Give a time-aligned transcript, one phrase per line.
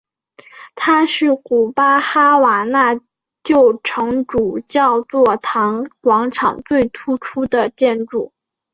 [0.73, 2.99] 它是古巴哈瓦那
[3.43, 8.33] 旧城主教座堂广场最突出的建筑。